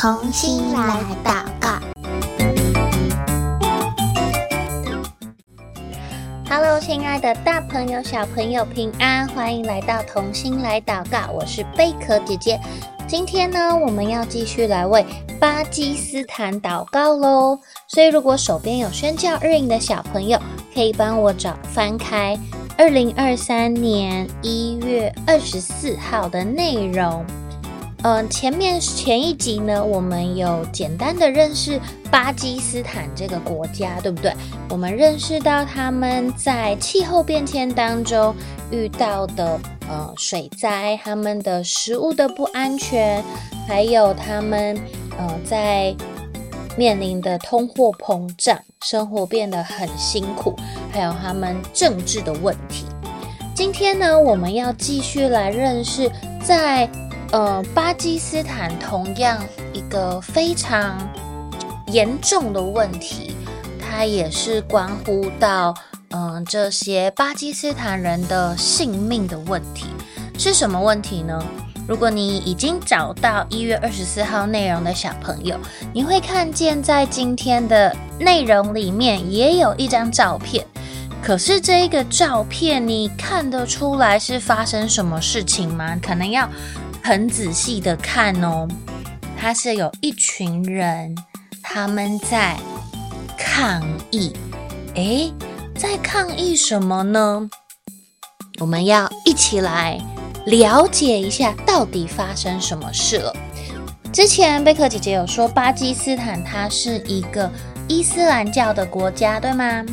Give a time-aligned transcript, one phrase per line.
[0.00, 1.78] 同心来祷告。
[6.48, 9.28] Hello，亲爱的大朋友、小朋友，平安！
[9.28, 12.58] 欢迎来到童心来祷告，我是贝壳姐姐。
[13.06, 15.04] 今天呢，我们要继续来为
[15.38, 17.58] 巴基斯坦祷告喽。
[17.86, 20.40] 所以，如果手边有宣教日影的小朋友，
[20.72, 22.34] 可以帮我找翻开
[22.78, 27.22] 二零二三年一月二十四号的内容。
[28.02, 31.78] 嗯、前面前一集呢，我们有简单的认识
[32.10, 34.32] 巴基斯坦这个国家，对不对？
[34.70, 38.34] 我们认识到他们在气候变迁当中
[38.70, 43.22] 遇到的呃水灾，他们的食物的不安全，
[43.68, 44.78] 还有他们
[45.18, 45.94] 呃在
[46.78, 50.56] 面临的通货膨胀，生活变得很辛苦，
[50.90, 52.86] 还有他们政治的问题。
[53.54, 56.10] 今天呢，我们要继续来认识
[56.42, 56.88] 在。
[57.32, 59.38] 呃，巴基斯坦同样
[59.72, 60.98] 一个非常
[61.86, 63.36] 严重的问题，
[63.78, 65.74] 它也是关乎到
[66.12, 69.86] 嗯、这些巴基斯坦人的性命的问题。
[70.36, 71.40] 是什么问题呢？
[71.86, 75.56] 如果你已经找到一月二十四号内容的小朋友，
[75.92, 80.66] 你会看见在今天的内容里面也有一张照片。
[81.22, 85.96] 可是这一个照片，你看得出来是发生什么事情吗？
[86.02, 86.48] 可能要。
[87.02, 88.68] 很仔细的看哦，
[89.38, 91.14] 他是有一群人，
[91.62, 92.56] 他们在
[93.36, 94.32] 抗议。
[94.94, 95.32] 诶，
[95.76, 97.48] 在抗议什么呢？
[98.60, 99.98] 我们要一起来
[100.44, 103.34] 了解一下，到底发生什么事了。
[104.12, 107.50] 之前贝克姐姐有说，巴基斯坦它是一个
[107.88, 109.84] 伊斯兰教的国家，对吗？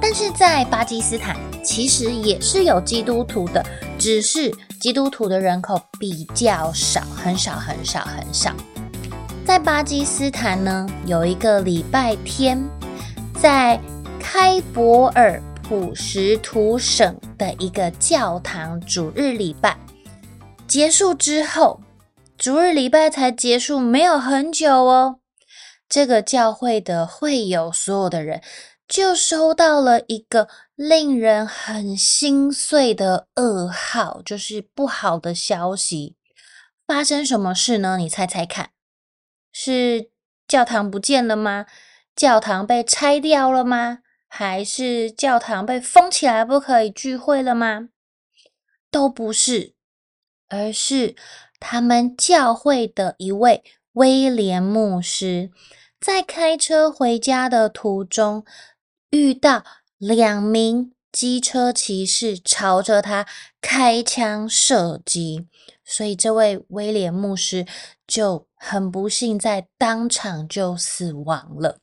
[0.00, 3.64] 但是在巴基斯坦，其实也是有基督徒的，
[3.98, 4.50] 只是。
[4.80, 8.54] 基督徒的人口比较少，很少，很少，很少。
[9.44, 12.62] 在巴基斯坦呢，有一个礼拜天，
[13.40, 13.80] 在
[14.20, 19.76] 开伯尔普什图省的一个教堂主日礼拜
[20.68, 21.80] 结束之后，
[22.36, 25.16] 主日礼拜才结束，没有很久哦。
[25.88, 28.42] 这个教会的会友所有的人
[28.88, 30.48] 就收到了一个。
[30.78, 36.14] 令人很心碎的噩耗，就是不好的消息。
[36.86, 37.96] 发生什么事呢？
[37.96, 38.70] 你猜猜看，
[39.50, 40.12] 是
[40.46, 41.66] 教堂不见了吗？
[42.14, 43.98] 教堂被拆掉了吗？
[44.28, 47.88] 还是教堂被封起来不可以聚会了吗？
[48.88, 49.74] 都不是，
[50.48, 51.16] 而是
[51.58, 55.50] 他们教会的一位威廉牧师，
[56.00, 58.44] 在开车回家的途中
[59.10, 59.64] 遇到。
[59.98, 63.26] 两名机车骑士朝着他
[63.60, 65.48] 开枪射击，
[65.84, 67.66] 所以这位威廉牧师
[68.06, 71.78] 就很不幸在当场就死亡了。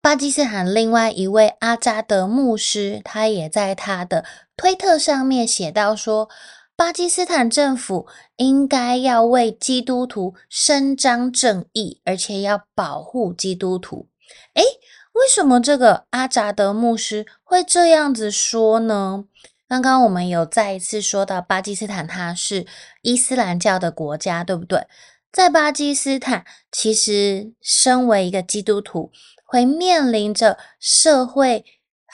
[0.00, 4.24] 巴基斯坦另外一位阿扎德牧师，他也在他的
[4.56, 6.28] 推特上面写到说，
[6.74, 14.08] 巴基斯坦政府应该要为基督徒伸张正义，而且要保护基督徒。
[14.54, 14.64] 诶
[15.14, 19.24] 为什么这个阿扎德牧师会这样子说呢？
[19.68, 22.66] 刚刚我们有再一次说到，巴基斯坦它是
[23.02, 24.86] 伊斯兰教的国家，对不对？
[25.32, 29.10] 在巴基斯坦，其实身为一个基督徒，
[29.46, 31.64] 会面临着社会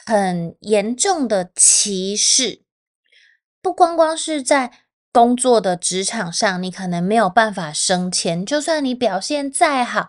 [0.06, 2.62] 很严重的歧视，
[3.60, 4.72] 不光光是在
[5.12, 10.08] 工作的职场上，你可能没有办法升迁，就算你表现再好。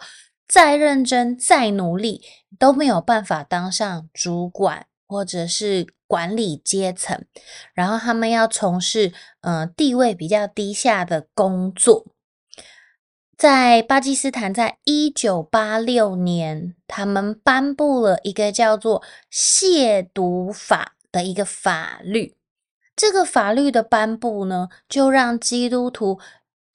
[0.52, 2.22] 再认真、再努力，
[2.60, 7.24] 都没有办法当上主管或者是管理阶层。
[7.74, 12.06] 然后他们要从事嗯、地位比较低下的工作。
[13.38, 19.02] 在巴基斯坦，在一九八六年，他们颁布了一个叫做
[19.32, 22.36] “亵渎法”的一个法律。
[22.94, 26.20] 这个法律的颁布呢，就让基督徒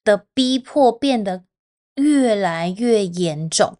[0.02, 1.44] 的逼迫变得。
[1.96, 3.76] 越来越严重。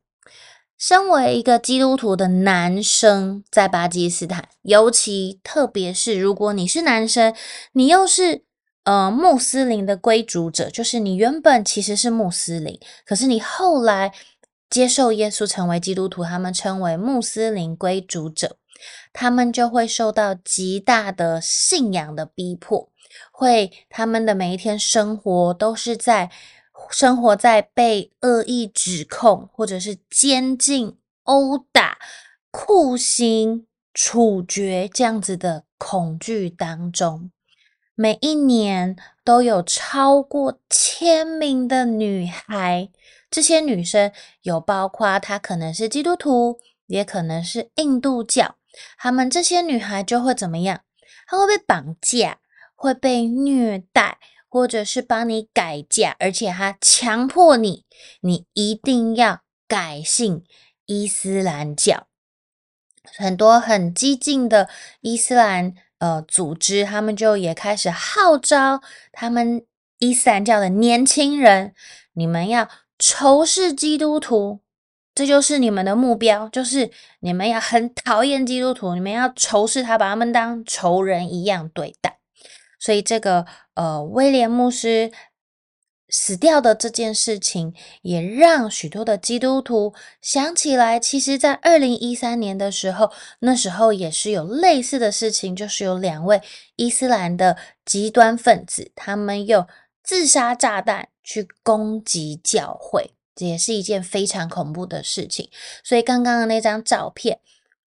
[0.78, 7.34] 身为一个基督徒的男生，在巴基斯坦，尤其特别是如果你是男生，
[7.72, 8.44] 你又是
[8.84, 14.12] 呃穆斯林的归主者，就是你原本其实是穆斯林，可是你后来
[14.68, 18.58] 接受耶稣成为基督徒，他们称为穆斯林归主者，
[19.14, 22.90] 他们就会受到极大的信仰的逼迫，
[23.32, 26.30] 会他们的每一天生活都是在。
[26.90, 31.98] 生活在被恶意指控，或者是监禁、殴打、
[32.50, 37.30] 酷刑、处决这样子的恐惧当中。
[37.94, 38.94] 每一年
[39.24, 42.90] 都有超过千名的女孩，
[43.30, 44.12] 这些女生
[44.42, 48.56] 有包括她可能是基督徒，也可能是印度教。
[48.98, 50.82] 她们这些女孩就会怎么样？
[51.26, 52.38] 她会被绑架，
[52.74, 54.18] 会被虐待，
[54.56, 57.84] 或者是帮你改嫁，而且他强迫你，
[58.22, 60.44] 你一定要改信
[60.86, 62.06] 伊斯兰教。
[63.18, 64.70] 很多很激进的
[65.02, 68.80] 伊斯兰呃组织，他们就也开始号召
[69.12, 69.62] 他们
[69.98, 71.74] 伊斯兰教的年轻人，
[72.14, 72.66] 你们要
[72.98, 74.60] 仇视基督徒，
[75.14, 82.18] 这就是你们的目标，就是你们要很讨厌基督徒，你们要仇视他，把他们当仇人一样对待。
[82.78, 83.44] 所以这个
[83.76, 85.12] 呃威廉牧师。
[86.08, 89.92] 死掉的这件事情，也让许多的基督徒
[90.22, 96.40] 想起来，其实，在二零一三年的时候，那时候也是有类似的事情，就是有两位
[96.76, 99.66] 伊斯兰的极端分子，他们用
[100.04, 105.50] 自杀炸弹去攻击教会，这也是一件非常恐怖的事情。
[105.82, 107.40] 所以，刚刚的那张照片，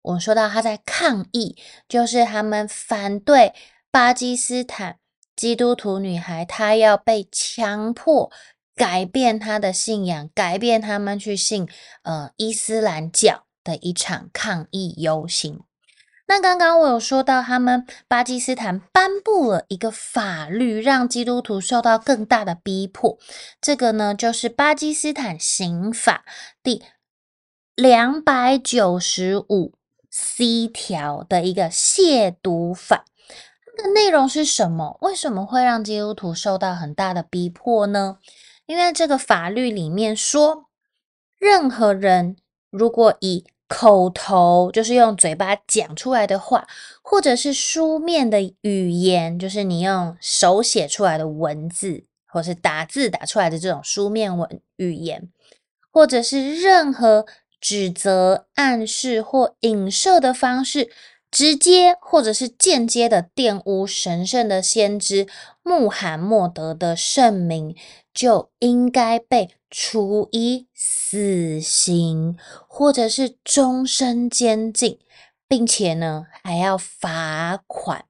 [0.02, 1.56] 我说到他在抗议，
[1.88, 3.54] 就是他们反对
[3.92, 4.98] 巴基斯坦。
[5.38, 8.32] 基督徒女孩，她要被强迫
[8.76, 11.70] 改变她的信仰，改变他们去信
[12.02, 15.62] 呃伊斯兰教的一场抗议游行。
[16.30, 23.18] 那刚刚我有说到，他们巴基斯坦颁布了一个法律，让基督徒受到更大的逼迫。
[23.62, 26.26] 这个呢，就是巴基斯坦刑法
[26.62, 26.84] 第
[27.76, 29.76] 两百九十五
[30.10, 33.06] C 条的一个亵渎法。
[33.94, 34.98] 内容是什么？
[35.02, 38.18] 为什么会让基督徒受到很大的逼迫呢？
[38.66, 40.66] 因为这个法律里面说，
[41.40, 42.36] 任何人
[42.70, 46.68] 如果以口头，就是用嘴巴讲出来的话，
[47.02, 55.30] 或者是书面的语言，就是你用手写出来的文字，或是打字打出来的这种书面文语言，
[55.92, 57.26] 或者是任何
[57.60, 60.90] 指责、暗示或影射的方式。
[61.30, 65.28] 直接或者是间接的玷污神圣的先知
[65.62, 67.76] 穆罕默德的圣名，
[68.14, 72.38] 就应该被处以死刑，
[72.68, 75.00] 或者是终身监禁，
[75.48, 78.07] 并且呢，还要罚款。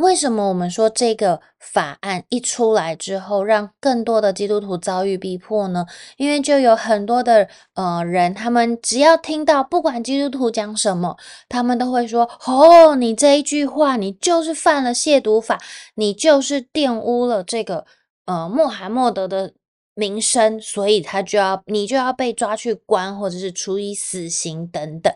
[0.00, 5.86] 为什么我们说这个法案一出来之后，让更多的基督徒遭遇逼迫呢？
[6.16, 11.16] 因为就有很多的呃人，他们只要听到不管基督徒讲什么，
[11.48, 15.60] 他们都会说：“哦，你这一句话，你就是犯了亵渎法，
[15.94, 17.84] 你就是玷污了这个
[18.24, 19.52] 呃穆罕默德的。”
[20.00, 25.12] 名声，所以他就要你就要被抓去关，或者是处以死刑等等。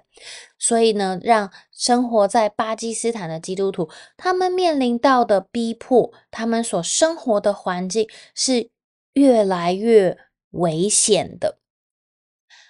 [0.59, 3.89] 所以呢，让生活在巴基斯坦的基督徒，
[4.19, 8.69] 他们面临到的逼迫，他们所生活的环境是
[9.15, 10.19] 越来越
[10.51, 11.59] 危险的。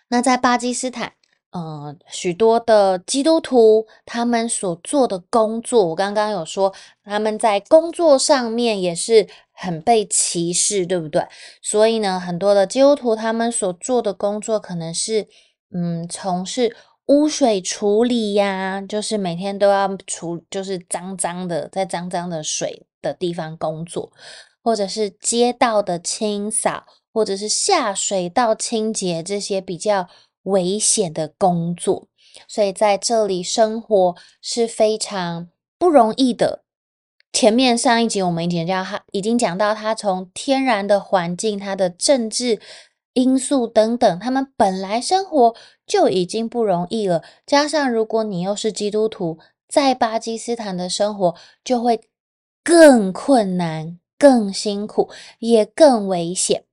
[0.08, 1.14] 那在巴基斯坦。
[1.54, 6.74] 呃，许多的基督徒他们所做的工作，我刚刚有说
[7.04, 11.24] 他们在工作上面也是很被歧视，对不对？
[11.62, 15.28] 所以呢，很多的基督徒他们所做的工作可能是，
[15.72, 16.74] 嗯，从事
[17.06, 24.10] 污水处理呀，就是每天都要处，就是脏脏的，在脏脏的水的地方工作，
[24.60, 30.08] 或者是街道的清扫，或者是下水道清洁这些比较。
[30.44, 32.08] 危险的工作，
[32.48, 35.48] 所以在这里生活是非常
[35.78, 36.62] 不容易的。
[37.32, 42.60] 前面上一集我们已经讲他已经讲到，他从天然的环境、他的政治
[43.14, 45.54] 因素等等，他们本来生活
[45.86, 47.24] 就已经不容易了。
[47.46, 51.34] 加上如果你又是基督徒，在巴基斯坦的生活
[51.64, 52.00] 就会
[52.62, 56.64] 更困难、更辛苦，也更危险。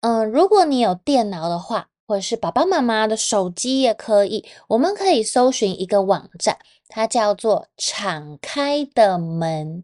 [0.00, 1.88] 嗯、如果你有电脑的话。
[2.06, 6.58] 或者是爸爸妈妈的手机也可以，我们可以搜寻一个网站，
[6.88, 9.82] 它叫做“敞开的门”。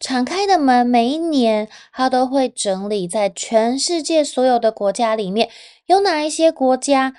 [0.00, 5.50] 敞开的门，每一年它都会整理在全世界所有的国家里面，
[5.86, 7.14] 有哪一些国家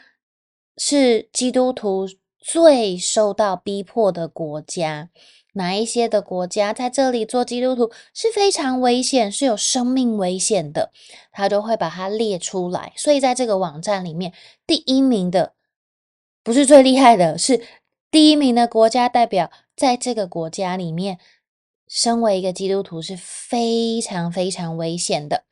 [0.76, 2.08] 是基督徒
[2.40, 5.10] 最受到逼迫的国家。
[5.54, 10.92] 哪一些的国家在这里做基督徒是非常危险，是有生命危险的，
[11.32, 12.94] 他都会把它列出来。
[12.96, 14.32] 所以在这个网站里面，
[14.66, 15.54] 第一名的
[16.42, 17.62] 不是最厉害的，是
[18.10, 21.20] 第一名的国家代表，在这个国家里面，
[21.88, 25.44] 身为一个基督徒是非常非常危险的。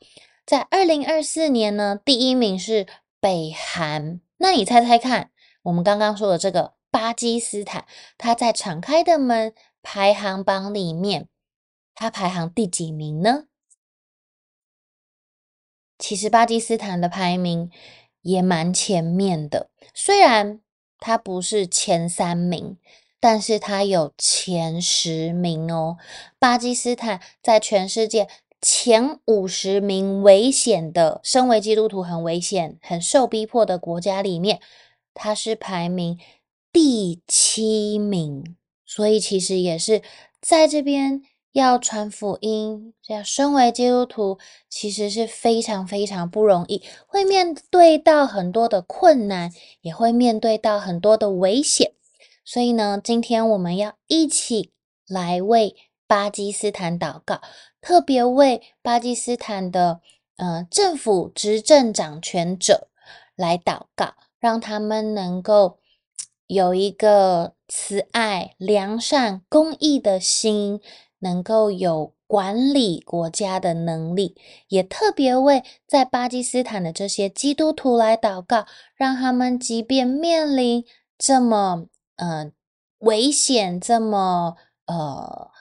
[0.45, 2.87] 在二零二四年呢，第一名是
[3.19, 4.21] 北韩。
[4.37, 5.31] 那你猜猜看，
[5.63, 7.85] 我们刚刚说的这个巴基斯坦，
[8.17, 9.53] 它在敞开的门。
[9.81, 11.27] 排行榜里面
[11.95, 13.45] 它排行第几名呢？
[15.97, 17.69] 其实巴基斯坦的排名
[18.21, 20.61] 也蛮前面的，虽然
[20.97, 22.77] 它不是前三名，
[23.19, 25.97] 但是它有前十名哦。
[26.37, 28.29] 巴基斯坦在全世界
[28.61, 34.61] 前五十名危险的，身为基督徒很危险、很受逼迫的国家里面，
[35.13, 36.17] 它是排名
[36.71, 38.55] 第七名，
[38.89, 40.01] 所以其实也是
[40.41, 41.21] 在这边。
[41.51, 44.37] 要传福音，要身为基督徒，
[44.69, 51.93] 其实是非常非常不容易，会面对到很多的困难，也会面对到很多的危险。
[52.45, 54.71] 所以呢，今天我们要一起
[55.07, 57.41] 来为巴基斯坦祷告，
[57.81, 60.01] 特别为巴基斯坦的
[60.37, 62.89] 呃政府执政掌权者
[63.35, 65.79] 来祷告，让他们能够
[66.45, 70.81] 有一个慈爱、良善、公义的心。
[71.21, 74.37] 能够有管理国家的能力，
[74.69, 80.85] 也特别为在巴基斯坦的这些基督徒来祷告，让他们即便面临
[81.17, 82.53] 这么呃
[82.99, 85.51] 危险、这么呃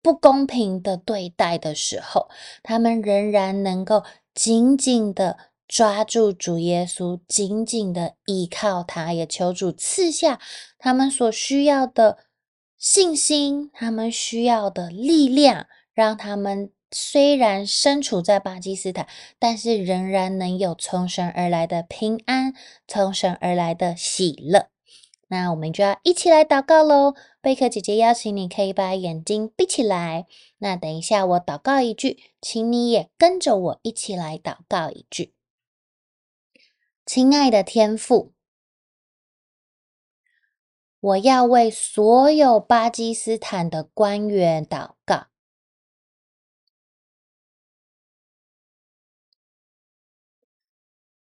[0.00, 2.28] 不公平的对待的时候，
[2.62, 5.36] 他们仍然能够紧紧的
[5.68, 10.40] 抓住主耶稣，紧紧的依靠他，也求主赐下
[10.78, 12.18] 他们所需要的。
[12.78, 19.08] 信心，他们需要的力量，让他们虽然身处在巴基斯坦，
[19.38, 22.52] 但是仍然能有从神而来的平安，
[22.86, 24.68] 从神而来的喜乐。
[25.28, 27.14] 那我们就要一起来祷告喽。
[27.40, 30.26] 贝克姐姐邀请你，可以把眼睛闭起来。
[30.58, 35.32] 那等一下我祷告一句，请你也跟着我一起来祷告一句。
[37.06, 38.34] 亲爱的天父。
[40.98, 45.28] 我要为所有巴基斯坦的官员祷告，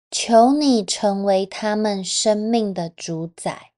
[0.09, 3.73] 求你成为他们生命的主宰，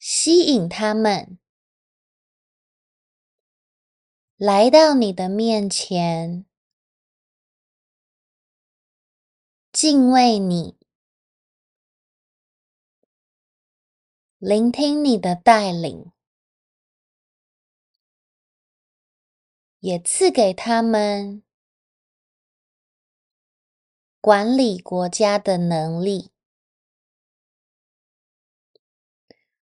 [0.00, 1.38] 吸引他们
[4.36, 6.44] 来到你的面前。
[9.82, 10.78] 敬畏你，
[14.38, 16.12] 聆听你的带领，
[19.80, 21.42] 也赐给他们
[24.20, 26.30] 管理国家的能力，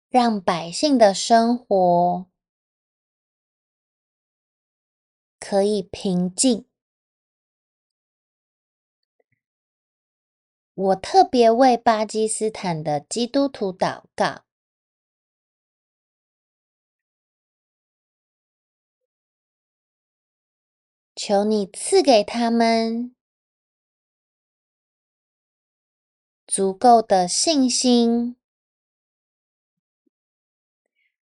[0.10, 2.30] 让百姓的生活
[5.40, 6.68] 可以平静。
[10.82, 14.46] 我特别为巴基斯坦的基督徒祷告，
[21.16, 23.16] 求你赐给他们
[26.48, 28.36] 足够的信心、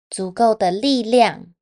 [0.10, 1.54] 足够的力量，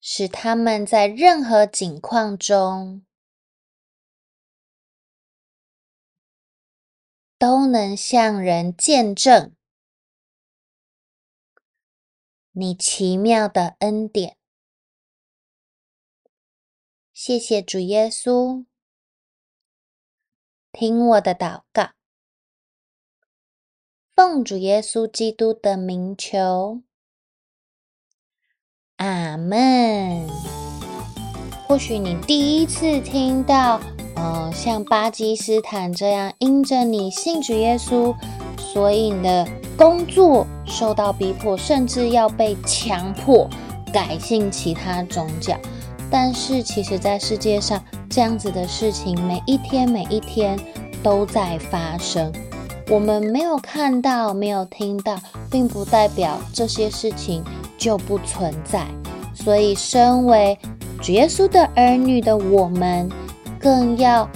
[0.00, 3.04] 使他们在任何境况中。
[7.42, 9.52] 都能向人见证
[12.52, 14.36] 你奇妙的恩典。
[17.12, 18.64] 谢谢主耶稣，
[20.70, 21.94] 听我的祷告，
[24.14, 26.82] 奉主耶稣基督的名求，
[28.98, 30.28] 阿门。
[31.66, 33.80] 或许你第一次听到。
[34.14, 38.14] 呃，像巴基斯坦这样，因着你信主耶稣，
[38.56, 43.48] 所以你的工作受到逼迫，甚至要被强迫
[43.92, 45.56] 改信其他宗教。
[46.10, 50.58] 但是，其实，在世界上这样子的事情，每一天每一天
[51.02, 52.30] 都在发生。
[52.90, 55.18] 我们没有看到，没有听到，
[55.50, 57.42] 并不代表这些事情
[57.78, 58.84] 就不存在。
[59.34, 60.58] 所以，身为
[61.00, 63.10] 主耶稣的儿女的我们，
[63.62, 64.28] 更要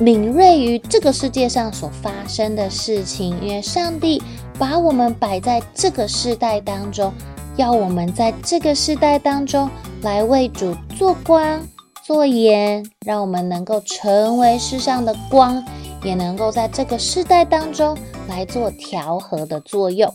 [0.00, 4.20] 敏锐于这个世界上所发生的事情，因为上帝
[4.58, 7.12] 把我们摆在这个世代当中，
[7.56, 9.70] 要我们在这个世代当中
[10.02, 11.60] 来为主做光、
[12.04, 15.64] 做盐，让我们能够成为世上的光，
[16.02, 17.96] 也能够在这个世代当中
[18.28, 20.12] 来做调和的作用。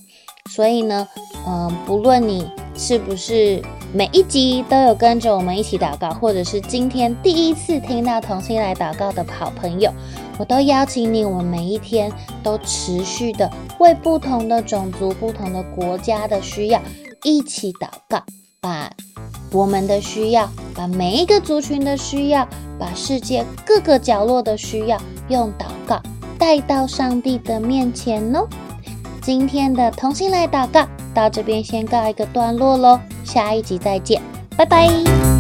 [0.49, 1.07] 所以呢，
[1.47, 3.61] 嗯，不论你是不是
[3.95, 9.93] 每一集都有跟着我们一起祷告，或者是今天第一次听到同心来祷告的好朋友，
[10.39, 13.47] 我都邀请你，我们每一天都持续的
[13.77, 16.81] 为不同的种族、不同的国家的需要
[17.21, 18.23] 一起祷告，
[18.59, 18.91] 把
[19.51, 22.47] 我们的需要，把每一个族群的需要，
[22.79, 26.01] 把世界各个角落的需要，用祷告
[26.39, 28.47] 带到上帝的面前哦。
[29.21, 34.21] 今天的同心来祷告到这边先告一个段落喽，下一集再见，
[34.57, 35.32] 拜拜。